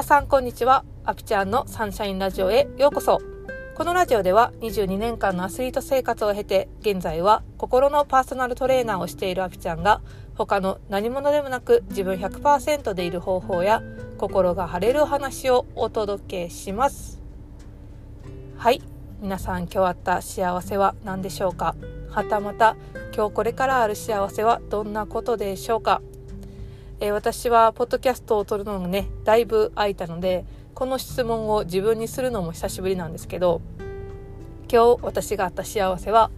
[0.00, 0.86] 皆さんこんにちは。
[1.04, 3.20] アピちゃんのサンシャインラジオへようこそ。
[3.74, 10.00] このラジオでは22年間のアスリート生活を経て現在は心のパーソナルトレーナーをしているアピちゃんが
[10.36, 13.82] 他の何者でもなく自分100%でいる方法や
[14.16, 17.20] 心が晴れるお話をお届けします。
[18.56, 18.80] はい。
[19.20, 21.76] 皆さん今日あった幸せは何でしょうか？
[22.08, 22.74] はたまた
[23.14, 26.00] 今日これからある幸せはどんなことでしょうか？
[27.02, 33.62] えー、私はポッドキャストを撮るのがねだいぶ空いたのでこの質問を自分にするのも久しぶりなんですけど
[34.70, 36.30] 今日私があった幸せは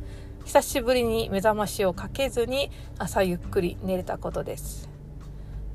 [0.45, 4.89] 久しぶりに目覚ましをかけずに朝ゆっくり寝れたことです。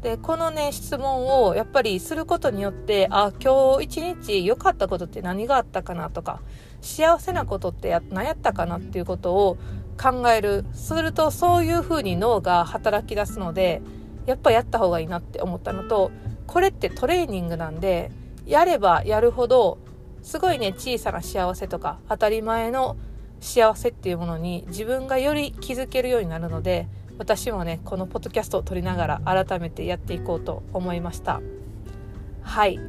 [0.02, 6.42] でこのね質問をやっぱりすることによってあ今日一日良かったことって何があったかなとか
[6.82, 9.58] 幸せなことってや何やったかなっていうことを
[10.00, 13.82] 考えるするとそういうふうに脳が働き出すので
[14.28, 16.12] やっぱやった方がいいなって思ったのと
[16.46, 18.12] これってトレーニングなんで
[18.46, 19.80] やればやるほど
[20.22, 22.98] すごいね小さな幸せとか当たり前の
[23.40, 31.42] 幸せっていうものに自分がより気づけるようになるので私もねこのポッドキャストを撮りながら改めてやっていこうと思いました。
[32.42, 32.80] はい。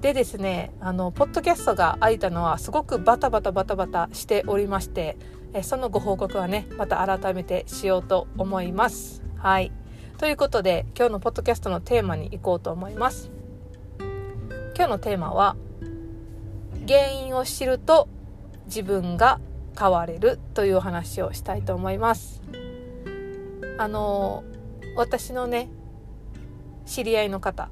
[0.00, 5.16] でですねあのポッドキャストが開いたのはすごくバタバタバタバタしておりまして
[5.54, 9.22] えそのご報告はねまた改めてしようと思います。
[9.36, 9.72] はい。
[10.16, 13.30] ということで今日のポッドキャストのテーマに行こうと思います。
[14.76, 15.56] 今日のテーマは
[16.86, 18.08] 原因を知ると
[18.66, 19.40] 自分が
[19.76, 22.42] 変われるというお話をしたいと思います。
[23.76, 24.44] あの
[24.96, 25.68] 私のね
[26.86, 27.68] 知り合いの方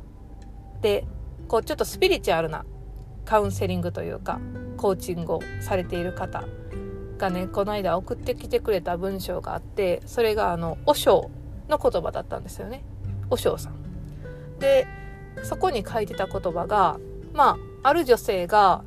[0.80, 1.06] で
[1.46, 2.64] こうちょっとスピリチュアルな
[3.24, 4.40] カウンセリングというか
[4.76, 6.44] コーチングをされている方
[7.18, 11.30] がねこの間送ってきてくれた文章があってそれがあの「和尚
[11.72, 12.84] の言葉だったんですよね
[13.30, 13.74] 和尚さん。
[14.58, 14.86] で
[15.42, 16.98] そこに書いてた言葉が
[17.32, 18.84] まあある女性が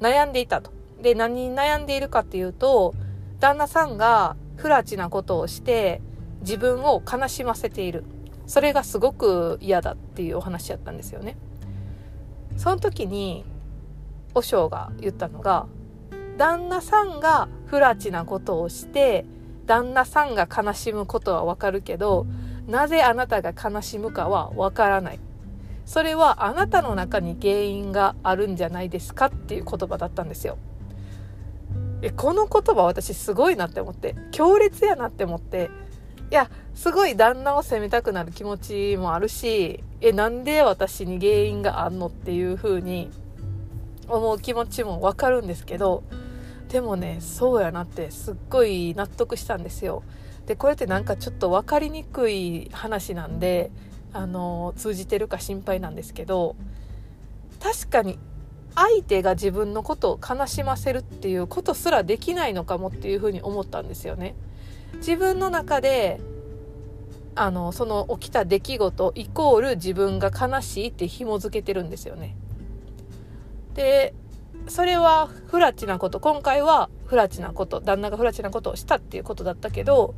[0.00, 0.72] 悩んでいたと。
[1.00, 2.94] で何に悩んでいるかっていうと
[3.38, 6.02] 旦那さんが不埒なことをして
[6.40, 8.04] 自分を悲しませている
[8.46, 11.36] それがすごく嫌だっていうお話やったんですよね。
[12.56, 13.44] その時に
[14.34, 15.66] 和尚が言ったのが
[16.36, 19.24] 旦那さんが不埒なことをして
[19.70, 22.26] 旦那さんが悲しむことはわかるけど
[22.66, 25.20] なぜあなたが悲しむかはわからない。
[25.86, 30.58] それはあなたの中に原因があるんじゃないですかっていう言葉だったんですよ。
[32.02, 34.16] えこの言葉私すごいなって思って。
[34.32, 35.70] 強烈やなって思って。
[36.32, 43.10] いやすごい旦那を責めたくなる気持ちもあるしえなんで私に原因があんのっていう風に
[44.08, 46.02] 思う気持ちもわかるんですけど
[46.70, 50.02] でもねそうやなってすっごい納得したんですよ
[50.46, 53.70] でこれってなんかちょっと分かりにくい話なんで
[54.12, 56.56] あの通じてるか心配なんですけど
[57.60, 58.18] 確かに
[58.74, 64.34] 相手が自分のことを悲しませるっていうことすらできないのかもっていうふうに思ったんですよね。
[64.96, 66.20] 自分の中で
[67.34, 72.36] あのその起きた出来事イコール自分が悲しいって紐付けてるんですよね。
[73.74, 74.14] で
[74.68, 76.20] それは不埒なこと。
[76.20, 77.80] 今回は不埒なこと。
[77.80, 80.14] 旦那が不埒なことをしたっていうことだったけど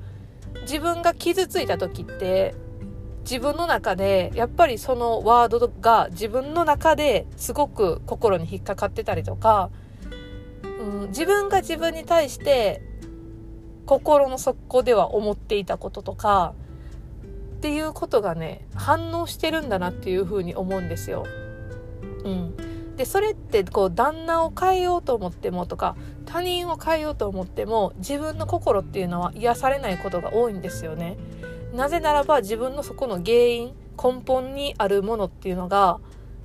[0.63, 2.55] 自分が傷ついた時って
[3.23, 9.71] 自分の中でやっぱりそのワードが自分の中ですごく心に引っかかってたりとか、
[10.81, 12.83] うん、自分が自分に対して
[13.87, 16.55] 心の底では思っていたこととか
[17.57, 21.25] っていうことがね反応してるんだなっていうふうに思うんですよ。
[22.25, 22.57] うん、
[23.03, 31.17] でそれってこう旦那を変えようと思ってもとか他人を変えようと思っても自分の心っていうのは癒されないことが多いんですよね。
[31.75, 35.99] なぜならば自分のそこの原因根本にあるものっていうのが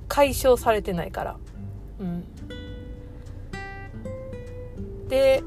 [0.07, 1.37] 解消されてないから。
[1.99, 2.25] うん、
[5.09, 5.43] で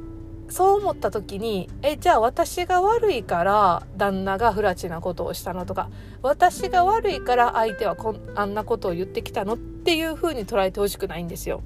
[0.48, 5.90] そう思った時にえじゃあ私が悪いから旦那が不埒なことをしたのとか
[6.22, 11.62] 私が悪いから相手はこんあんなことを言ってきたのっっていう風に捉えてほしくないんですよ。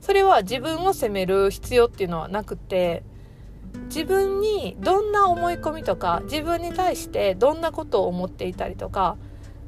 [0.00, 3.02] それは自分を責める必要っていうのはなくて
[3.86, 9.16] 自分にどんな思い込みとか自分に対してどんなことを思っていたりとか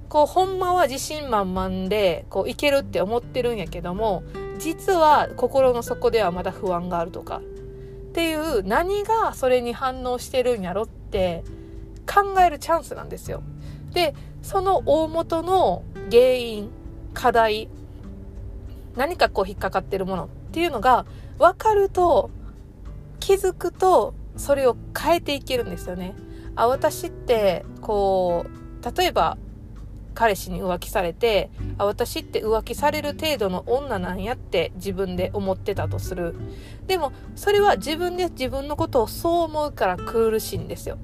[0.09, 4.23] こうほんまは自信満々でこういけるって思ってるんやけども
[4.59, 11.45] 実は心の底ではまだ不安があるとかっていう何がそれに反応してるんやろって
[12.07, 13.43] 考えるチャンスなんですよ。
[13.93, 16.71] でその大元の原因
[17.17, 17.71] 課題
[18.95, 21.07] 何かこう引っかかってるものっていうのが
[21.39, 22.31] 分かると
[23.21, 26.15] 気づくとそれを変えていけるんですよね。
[26.57, 29.39] あ私ってこう例えば
[30.15, 36.35] 彼氏に浮気されてあ私って浮気される程度の女なんやって自分で思ってたとする
[36.87, 40.99] でもそれは自分で自分のことをそう思うから苦しいんですよ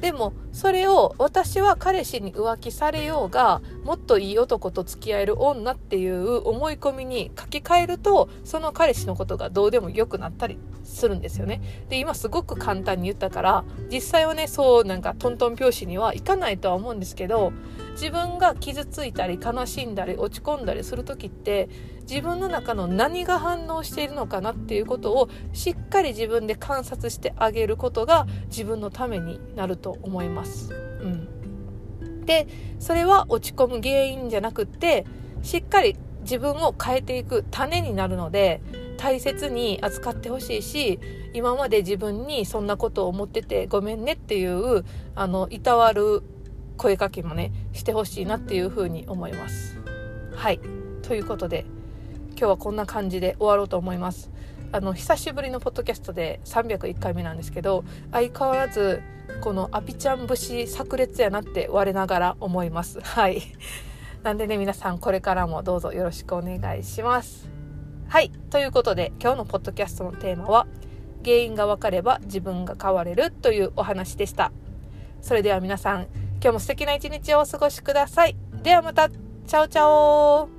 [0.00, 11.62] でもそれを私は彼氏に浮気されようがもっといい男と付き合える女っていう思い込みに書き換えるとその彼氏のことがどうでもよくなったりするんですよね。
[11.88, 17.52] で今すごく簡単に言ったから実際はねそうなんかトントン拍子にはいかないとは思うんですけど
[17.92, 21.68] 自分が傷ついたり悲しんだり落ち込んだりする時って
[22.08, 30.72] 自分の中の何が反応しているのかなっていうことをしっかり自分で観察してあげることが自分のためになると思います。
[30.72, 32.46] うん、で
[32.78, 35.06] それは落ち込む原因じゃなくって
[35.42, 38.62] しっかり自分を変えていく種になるので
[38.96, 40.98] 大切に扱ってほしいし
[41.34, 44.84] 今まで自分にそんなことを思っててごめんねっていう
[45.14, 46.22] あのいたわる
[46.76, 49.78] 声かけもねしてほしいなっていうふうに思います。
[50.34, 50.60] はい
[51.02, 51.66] ということで
[52.36, 54.30] 今日はこんな感じで終わろうと思います。
[54.72, 59.02] あの久しぶりのポッドキャストで301回目なんですけど相変わらず
[59.40, 63.00] このアピちゃん節炸裂やなって我ながら思います。
[63.00, 63.42] はい。
[64.24, 67.48] なんでね皆さんこれからもどうぞよろしくお願いします。
[68.08, 68.30] はい。
[68.50, 70.66] ということで今日のポッドキャストのテーマは
[71.24, 74.50] 原因がわかれば自分が変われるというお話でした。
[75.22, 76.08] それでは皆さん
[76.42, 78.36] 今日も素敵な一日をお過ごしください。
[78.62, 79.08] ではまた。
[79.46, 80.53] チャオチャオ